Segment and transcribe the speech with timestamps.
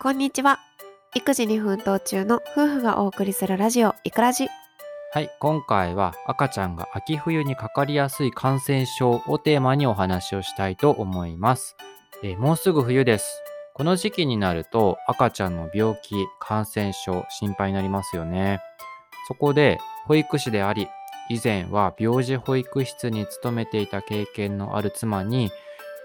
[0.00, 0.60] こんにちは。
[1.16, 4.46] 育児に奮闘中の夫婦がお送りするラジオ、いくらじ。
[5.12, 11.76] はい、今回は赤ちゃんが秋冬にかかりやすい感染症をテーマにお話をしたいと思います。
[12.22, 13.42] えーもうすぐ冬です。
[13.74, 18.60] この時期になると赤ちゃんの病気、感染症心配になりますよね。
[19.26, 20.86] そこで保育士であり、
[21.28, 25.50] 以前は病児保育室に勤めていた経験のある妻に、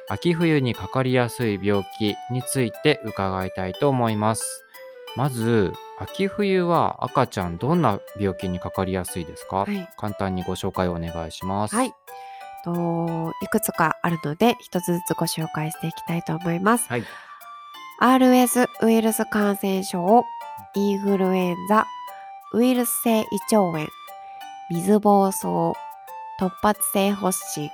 [0.10, 4.66] 秋冬にかかりやすい病気について伺いたいと思います。
[5.16, 11.76] まず、秋冬は赤ちゃんどんな病気にかかりやすいですか、はい簡単にご紹介をお願いします。
[11.76, 11.94] はい。
[12.64, 16.88] といくつかあるので、一つずつご紹介していきたいと思います。
[16.90, 17.04] はい。
[18.02, 20.26] RS ウイルス感染症、
[20.76, 21.86] インフルエンザ、
[22.54, 23.88] ウイルス性胃腸炎、
[24.70, 25.74] 水疱瘡、
[26.40, 27.70] 突発性発疹、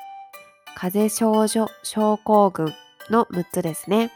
[0.80, 2.74] 風邪症状症候群
[3.10, 4.14] の6つですね。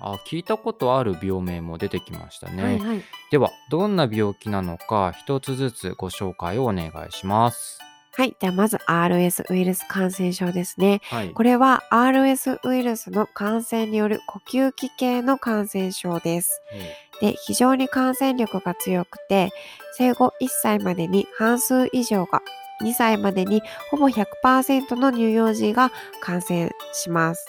[0.00, 2.62] あ、聞いたことある病名も出てきましたね。
[2.62, 3.02] はいはい。
[3.30, 7.78] では、どんな病気なのか一つずつご紹介をお願いします。
[8.12, 8.34] はい。
[8.40, 11.02] ではまず RS ウイルス感染症ですね。
[11.10, 11.30] はい。
[11.30, 16.62] これは RS ウイルスの感染による呼吸器系の感染症です。
[16.72, 19.50] えで、非常に感染力が強くて、
[19.96, 22.40] 生後1歳までに半数以上が、
[22.82, 27.46] 2歳までにほぼ100%の乳幼児が感染します。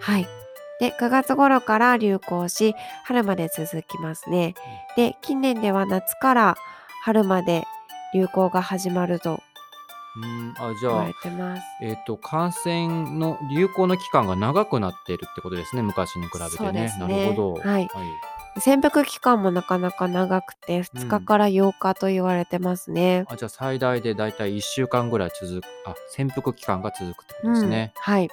[0.00, 0.28] はい。
[0.80, 4.54] で、9月頃から流行し、春まで続きますね。
[4.96, 6.56] で、近年では夏から
[7.02, 7.64] 春まで
[8.14, 9.40] 流行が始まると
[10.16, 11.06] うん、あ、じゃあ。
[11.80, 16.88] えっ、と、感染の流行の期間が長くなっているってことですね、昔に比べてそうでね。
[16.88, 17.68] すねなるほど。
[17.68, 17.88] はい
[18.60, 23.24] 潜伏期間もなかなか長くて2日から8日と言われてますね。
[23.28, 27.92] あじゃあ最大でだいたい1週間ぐらい続くあ潜伏期間が続くってことですね。
[27.94, 28.28] うんはい。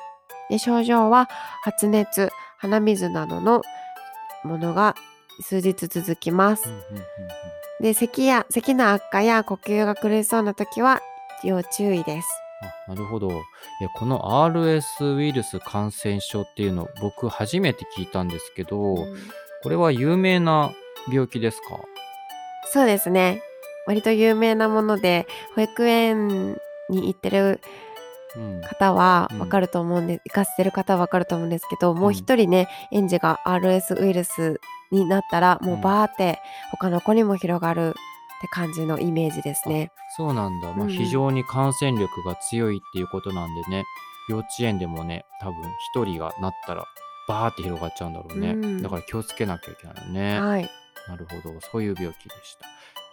[0.50, 1.28] で症状は
[1.64, 3.62] 発熱、鼻水などの
[4.44, 4.96] ものが
[5.42, 6.70] 数日続きます。
[6.70, 7.03] うんうんうんうん
[7.81, 11.02] で咳や咳の悪化や呼吸が苦しそうな時は
[11.44, 12.28] 要注意です。
[12.88, 19.18] あなるほどえこの RS ウイルス感染症っていうの僕初めて聞いたんですけど、うん
[19.66, 20.72] これは有名な
[21.12, 21.80] 病気ですか？
[22.72, 23.42] そうですね。
[23.88, 26.53] 割と有名なもので保育園
[26.90, 27.59] に行ってる
[28.36, 28.62] うん。
[28.62, 29.40] 方はうん。
[29.40, 34.59] わかると思うんで、行かせてる方はわかると思うんですけど、もう一人ね、園児が RS ウイルス
[34.92, 36.40] になったら、もうバーって
[36.70, 37.92] 他の子にも広がるっ
[38.42, 39.92] て感じのイメージですね。
[40.16, 40.90] そうなんだ、まあ、うんうん。
[40.90, 43.84] 非常に感染力が強いっていうことなんでね
[44.30, 45.56] 幼稚園でもね多分
[45.94, 46.86] 一人がなったら
[47.28, 50.40] バーって広がっちゃうんだろうね、うんだから気をつけなきゃいけないよね。
[50.40, 50.69] はい。
[51.08, 52.68] なるほど、そういう病気でした。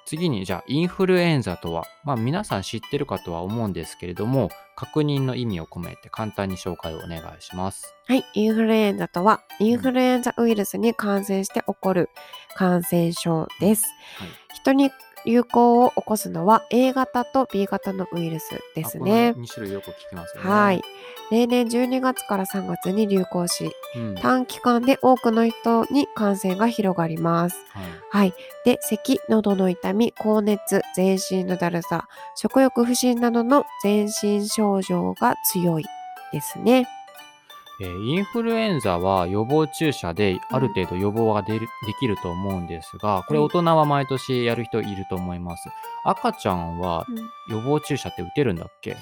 [0.04, 7.94] 次に、じゃあ、インフルエンザとは、まあ、皆さん知ってるかとは思うんですけれども、確認の意味を込めて簡単に紹介をお願いします。
[8.06, 8.24] はい。
[8.34, 12.10] インフルエンザとは、インフルエンザウイルスに感染して起こる
[12.56, 13.84] 感染症です。
[14.18, 14.28] はい。
[14.54, 14.90] 人に
[15.26, 19.40] 流行を起こすのは A 型と B 型のウイルスですねあこ。
[19.40, 20.50] の2種類よく聞きますよね。
[20.50, 20.82] はい。。
[21.30, 24.14] 例年12月から3月に流行し、うん。
[24.14, 24.22] はい。
[24.22, 27.56] 短期間で多くの人に感染が広がります。
[28.10, 28.34] はい。
[28.64, 35.84] で、咳、喉の痛み、高熱、全身のだるさ、食欲不振などの全身症状が強い
[36.32, 36.86] ですね。
[37.82, 45.68] えーインフルエンザは予防注射である程度予防がでるできると思うんですが、これうん大人は毎年やる人いると思います。
[46.04, 47.04] 赤ちゃんは
[47.50, 48.96] 予防注射って打てるんだっけ、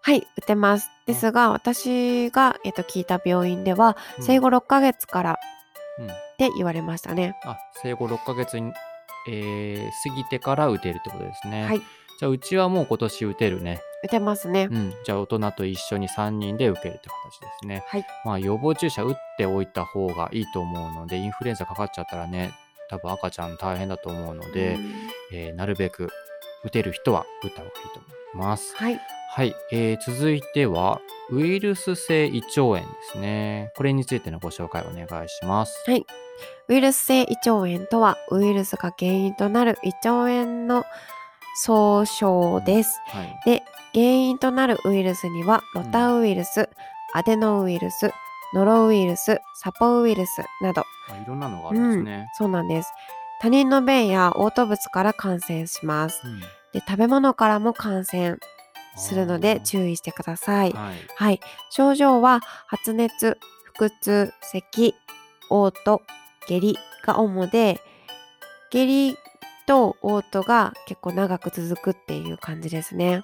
[0.00, 0.90] はい、打てます。
[1.06, 5.38] ですが、私が、えっと、聞いた病院では、うん生後6ヶ月から
[6.00, 6.08] うんっ
[6.38, 7.36] て言われましたね。
[7.44, 8.72] あ生後6ヶ月に、
[9.28, 11.66] えー過ぎてから打てるってことですね。
[11.66, 13.80] はい、じゃあうちはもう今年打てるね。
[14.04, 14.68] 打てますね。
[14.70, 14.94] うん。
[15.04, 17.82] じゃあ大人と一緒に3人で受けるって形ですね。
[17.88, 18.06] はい。
[18.24, 22.52] まあ予防注射打っておいた方がいいと思うので、インフルエンザかかっちゃったらね、
[22.90, 24.92] 多分赤ちゃん大変だと思うので、うん
[25.32, 26.10] えーなるべく
[26.64, 28.00] 打てる人は打った方がいいと
[28.34, 28.76] 思います。
[28.76, 29.00] はい、
[29.30, 29.54] はい。
[29.72, 31.00] えー続いては、
[31.30, 33.72] ウイルス性胃腸炎ですね。
[33.76, 35.82] これについてのご紹介お願いします。
[35.86, 36.04] はい。
[36.68, 40.84] ウイルス性胃腸炎とは、ウイルスが原因となる胃腸炎の
[41.54, 43.00] 総称です。
[43.06, 43.40] はい。
[43.44, 43.62] で、
[43.92, 46.68] 原因となるウイルスには、ロタウイルス、
[47.12, 48.12] アデノウイルス、
[48.54, 52.28] ノロウイルス、サポウイルスなど、あいろんなのがあるんですね。
[52.34, 52.92] そうなんです。
[53.40, 56.20] 他人の便や嘔吐物から感染します。
[56.24, 56.40] うん
[56.74, 58.36] で、食べ物からも感染
[58.96, 60.72] するので注意してください。
[60.72, 60.94] はい。
[61.14, 61.40] はい。
[61.70, 63.38] 症状は発熱、
[63.78, 64.94] 腹痛、咳、
[65.50, 66.02] 嘔吐、
[66.48, 66.76] 下痢
[67.06, 67.80] が主で、
[68.70, 69.16] 下痢
[69.66, 73.22] と嘔吐が結構長く続くっていう感じですね。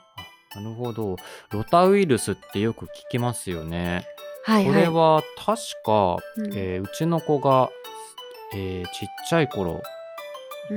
[0.54, 1.16] なるほど。
[1.50, 4.04] ロタウイルスってよく聞きますよね。
[4.44, 4.74] はいはい。
[4.74, 7.68] これは確か、うんえーうちの子が
[8.54, 9.80] えーちっちゃい頃、うん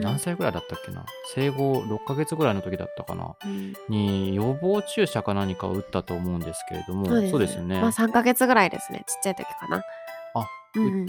[0.02, 1.06] 何歳ぐらいだったっけな？
[1.36, 3.36] 生後6ヶ月ぐらいの時だったかな？
[3.46, 9.04] うんに予防注射か何かを打ったと思うんですけれどもそうですよね、まあ3ヶ月ぐらいですね。
[9.08, 9.78] ちっちゃい時かな。
[9.78, 11.06] あうん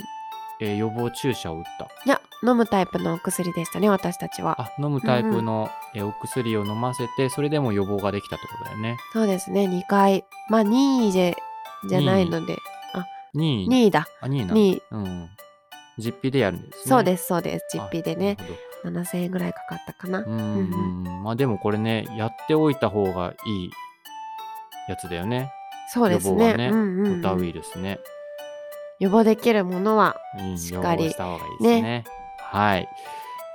[0.61, 1.89] えー予防注射を打った。
[2.11, 4.61] や、飲むタイプのお薬でしたね、私たちは。
[4.61, 8.97] あ飲むタイプの、えーお薬を飲ませてそれでも予防ができたってことだよね。
[9.13, 10.25] そうですね、2回。
[10.49, 11.37] まあ任意で
[11.89, 12.59] じゃないので、
[13.35, 13.69] 2位。
[13.69, 14.07] 任意だ。
[14.21, 14.83] あ2位な任意。
[14.91, 15.31] うん。
[15.99, 16.83] 実費でやるんですね。
[16.87, 17.67] そうです、そうです。
[17.73, 18.37] 実費でね。
[18.39, 20.19] あ、なる7000円ぐらいかかったかな。
[20.21, 21.23] うんうんうん。
[21.23, 23.71] まあでもこれねやっておいた方がいい
[24.89, 25.51] やつだよね。
[25.89, 26.55] そうですね。
[26.55, 26.69] ね。
[26.71, 27.23] うんうんうん。
[27.23, 27.99] ロタウイルスね、
[29.01, 30.17] 予防できるものは、
[30.57, 31.05] しっかり。
[31.05, 32.05] 防した方がいいですね。
[32.39, 32.89] はい。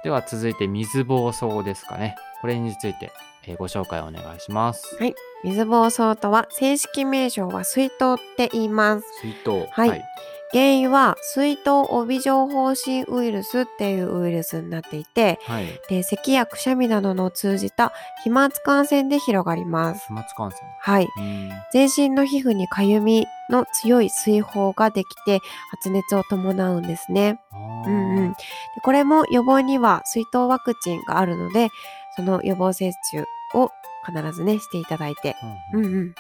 [0.04, 2.16] では続いて水疱瘡ですかね。
[2.42, 3.12] これについて、
[3.48, 4.96] えーご紹介お願いします。
[5.00, 5.16] はい。
[5.44, 9.06] 水疱瘡とは正式名称は水痘って言います。
[9.22, 9.68] 水筒。
[9.72, 10.04] はい
[10.52, 17.94] 原因は水痘帯状疱疹ウイルスっていうウイルスになっていて、はいで咳やくしゃみなどの通じた
[18.24, 20.08] 飛沫感染で広がります。
[20.08, 21.08] 飛沫感染はい。
[21.18, 25.40] うん全身の皮膚にかゆみの強い水疱ができて
[25.72, 27.40] 発熱を伴うんですね。
[27.86, 28.38] うんうん、で
[28.84, 31.70] これも予防には水痘ワクチンがあるので
[32.16, 33.24] その予防接種
[33.54, 33.72] を
[34.06, 35.36] 必ずねしていただいて。
[35.74, 36.16] うんうんうんうん、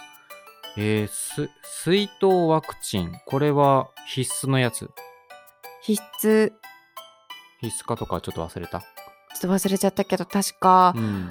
[0.77, 1.49] えーす
[1.83, 3.11] 水筒ワクチン。
[3.25, 4.89] これは必須のやつ？
[5.81, 6.51] 必須。
[7.61, 8.79] 必須かとかちょっと忘れた？
[8.81, 8.85] ちょ
[9.37, 11.29] っと忘れちゃったけど確かうん。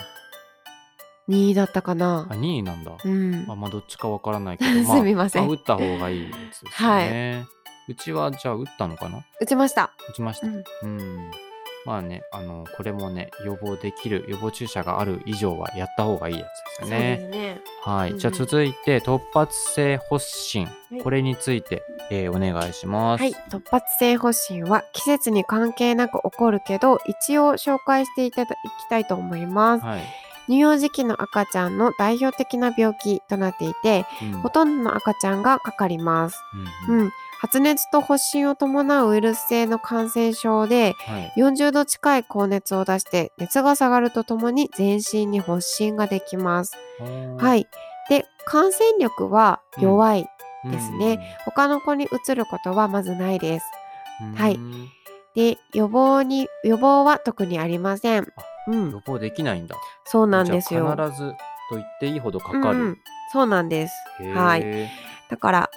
[1.28, 2.26] 2位だったかあな。
[2.30, 2.92] 2位なんだ。
[3.04, 3.46] うん。
[3.46, 5.44] まあ、まあどっちかわからないけど、 まあ、すみません。
[5.44, 7.46] あ打った方がいいやつですよね。
[7.88, 9.24] うちはじゃあ打ったのかな？
[9.40, 9.92] 打ちました。
[10.10, 10.46] 打ちました。
[10.46, 10.64] うん。
[10.82, 11.30] うん。
[11.84, 16.46] まあね、あの、これもね、予防できる、予防注射がある以上はやった方がいいや
[16.78, 17.18] つですよね。
[17.20, 17.60] すね。
[17.82, 18.10] はい。
[18.10, 20.66] うんうんじゃあ続いて、突発性発疹。
[20.66, 23.20] はいこれについて、えーお願いします。
[23.20, 29.84] はい、突発性発疹は季節に関係なく起こるけど一応紹介していただきたいと思います。
[29.84, 30.00] はい。
[30.46, 36.38] 乳幼児期の赤ちゃんの代表的な病気となっていてうんほとんどの赤ちゃんがかかります。
[36.88, 41.32] うんうんうん、発熱と発疹を伴うウイルス性の感染症ではい。
[41.36, 46.76] 40度近い高熱を出して熱が下がるとともに全身に発疹ができます。
[47.38, 47.66] はいい。
[48.08, 50.26] で感染力は弱い、
[50.64, 53.66] ですね他の子にうつることはまずないです。
[54.22, 54.34] うん。
[54.34, 54.88] はいうん
[55.34, 58.26] で予防に予防は特にありません。
[58.66, 59.76] うん、予防できないんだ。
[60.04, 60.90] そうなんですよ。
[60.90, 61.30] 必ず
[61.70, 62.78] と言っていいほどかかる。
[62.78, 62.98] うんうん
[63.30, 63.94] そうなんです。
[64.34, 64.90] はい。
[65.28, 65.70] だから、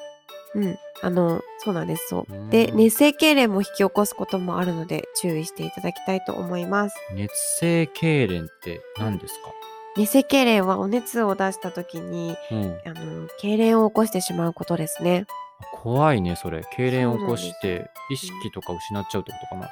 [0.54, 2.10] うん、あの、そうなんです。
[2.10, 2.34] そう。
[2.34, 2.36] う。
[2.36, 2.50] ん。
[2.50, 6.96] で、熱性痙攣も引き起こすこともあるので、注意していただきたいと思います。
[7.14, 9.52] 熱性痙攣って何ですか、
[9.98, 15.26] 熱性痙攣はお熱を出した時に、うん、あの、痙攣を起こしてしまうことですね。
[15.74, 16.60] 怖いねそれ。
[16.78, 19.70] 痙攣を起こして意識とか失っちゃうってことかな。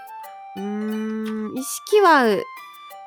[0.56, 2.24] うーん、意識は、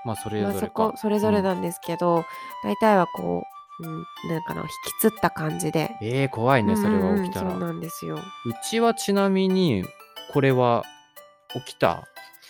[0.05, 2.25] まあそれまあ、ぞれか、そこ、それぞれうんなんですけど、
[2.65, 3.45] 大体はこ
[3.83, 4.71] う、うん、なんかの、引き
[5.01, 5.97] つった感じで。
[6.01, 8.17] えー、怖いねそれは起きたら、うんうんそうなんですよ。
[8.17, 8.21] う
[8.69, 9.85] ちはちなみに
[10.33, 10.85] これは
[11.55, 12.05] 起きた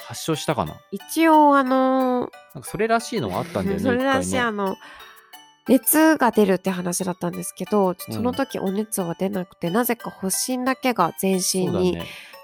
[0.06, 0.74] 発症したかな？
[0.90, 4.40] 一応、あのなんかそれらしいのはあったんだよね それらしい、ね。
[4.40, 4.76] あの
[5.68, 7.96] 熱が出るって話だったんですけど、うん。
[8.14, 11.98] その時お熱は出なくてなぜか発疹だけが全身に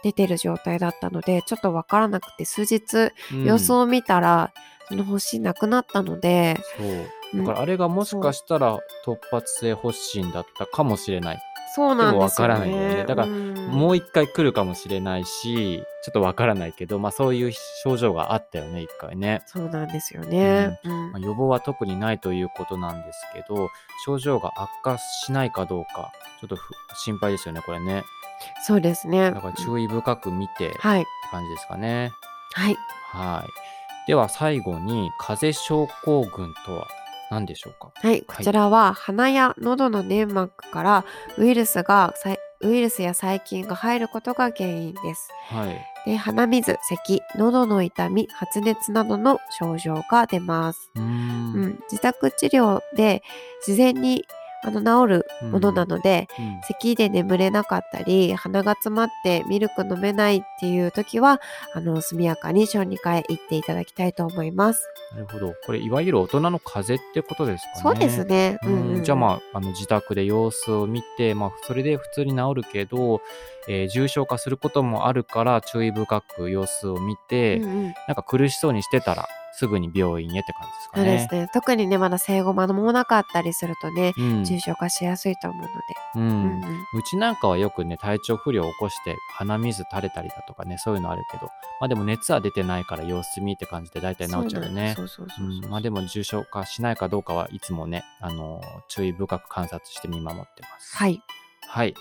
[0.04, 3.44] 出てる状態だったので、ちょっとわからなくて数日うん。
[3.44, 4.52] 様子を見たら、
[4.88, 6.86] その発疹なくなったので、そう。
[6.86, 11.38] うんだからあれがもしかしたら突発性発疹だったかもしれない、
[11.74, 12.12] そうなんですよね。
[12.12, 13.04] でもわからないよね。
[13.06, 13.54] だからうん。
[13.68, 19.42] もう一回来るかもしれないしちょっとわからないけどまあそういう症状があったよね一回ね。
[19.46, 20.80] そうなんですよね。
[20.84, 21.12] うん。
[21.12, 23.68] まあ予防は特にないということなんですけど
[24.06, 28.04] 症状が悪化しないかどうかちょっとふ心配ですよねこれね。
[28.66, 29.32] そうですね。
[29.32, 31.04] だから注意深く見てってはい。
[31.30, 32.12] 感じですかね。
[32.54, 32.76] はい。
[33.12, 33.50] はい。
[34.06, 36.86] では最後に風邪症候群とは？
[37.30, 37.92] 何でしょうか？
[37.94, 38.22] はい。
[38.22, 41.04] こちらは鼻や喉の粘膜から
[41.36, 42.14] ウイルスが
[42.60, 45.30] ウイルスや細菌が入ることが原因です。
[45.48, 50.90] はいで鼻水、咳、喉の痛み、発熱などの症状が出ます。
[50.94, 53.22] うーんうん、自宅治療で
[53.66, 54.24] 自然に
[54.62, 56.60] あの治るものなので、うん。
[56.62, 61.40] 咳で眠れなかったり鼻が詰まってミルク飲めないっていう時は
[61.74, 64.88] あの速やかに小児科へ行っていただきたいと思います。
[65.14, 65.54] なるほど。
[65.64, 67.80] これいわゆる大人の風邪ってことですかね。
[67.82, 68.58] そうですね。
[68.64, 73.20] うんじゃああまああの自宅で様子を見て、まあ、それで普通に治るけど、
[73.68, 77.94] えー重症化することもあるから注意深く様子を見て、うんうん。
[78.06, 81.12] なんか苦しそうにしてたらすぐに病院へって感じですかそうね。
[81.12, 81.48] ですね。
[81.52, 85.72] 特にね、まだ生後間もなかったりするとね、うん重症化しやすいと思うので。
[86.14, 91.46] うんうんうんうちなんかはよくね体調不良を起こして鼻水垂れたりだとかねそういうのあるけど
[91.80, 94.94] まあでも熱は出てないから様子見って感じで大体治っちゃうよね。
[94.96, 95.46] そうそうそうそう。
[95.46, 100.96] うん、まあでも重症化しないかどうかはいつもね、あの注意深く観察して見守ってます。
[100.96, 101.20] はい。
[101.66, 101.94] はい。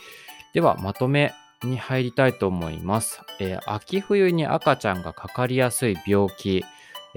[0.54, 1.34] ではまとめ
[1.64, 3.22] に入りたいと思います。
[3.40, 6.64] えー秋冬に赤ちゃんがかかりやすい病気、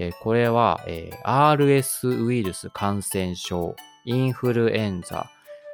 [0.00, 3.76] えーこれは、えー RS ウイルス感染症、
[4.06, 5.30] インフルエンザ、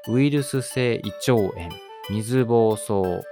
[0.08, 1.70] ウイルス性胃腸炎、
[2.10, 3.22] 水疱瘡、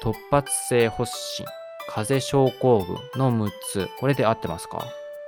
[0.00, 1.44] 突発性発疹、
[1.88, 3.88] 風邪症候群の6つ。
[3.98, 4.86] これで合ってますか？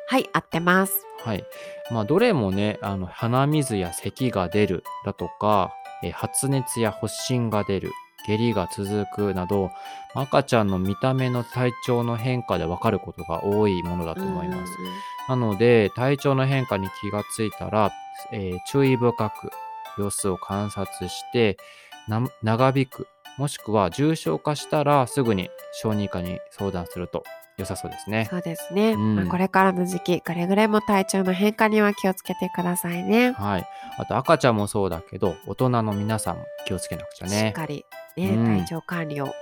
[0.08, 1.04] はい、合ってます。
[1.24, 1.44] はい。
[1.90, 7.90] まあ、どれもね、あの、鼻水や咳が出るだとか、えー発熱や発疹が出る、
[8.26, 9.70] 下痢が続くなど、
[10.14, 14.72] 赤ちゃんの見た目の体調の変化でわかることが多いものだと思います。
[15.28, 17.92] なので、体調の変化に気がついたら、
[18.32, 19.50] えー注意深く
[19.98, 21.56] 様子を観察して、
[22.08, 27.24] な長引く、もしくは重症化したらすぐに小児科に相談すると
[27.56, 28.26] 良さそうですね。
[28.30, 33.32] そうですね、うんまあこれからの時期、くれぐれも体調の変化には気をつけてくださいね。
[33.32, 33.66] はい。
[33.98, 37.52] あと赤ちゃんもそうだけど、大人の皆さんも気をつけなくちゃしっね。
[37.52, 37.84] かり、
[38.16, 39.32] ねうん体調管理を。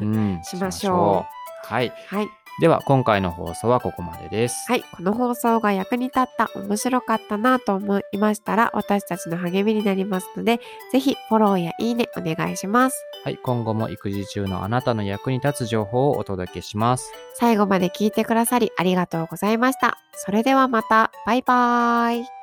[0.00, 1.26] うん しましょ
[1.64, 1.66] う。
[1.66, 1.92] はい。
[2.08, 2.28] はい。
[2.60, 4.66] では、今回の放送はここまでです。
[4.68, 4.82] はい。
[4.82, 10.60] この放送が役に立った、面白かったなと思いましたら、私たちの励みになりますので、
[10.92, 13.02] ぜひフォローやいいねお願いします。
[13.24, 13.38] はい。
[13.42, 17.12] 今後も育児中のあなたの役に立つ情報をお届けします。
[17.34, 19.96] 最後まで聞いてくださりありがとうございました。
[20.12, 22.41] それではまた、バイバーイ。